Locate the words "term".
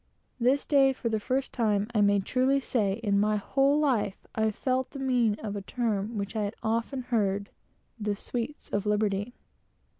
5.61-6.17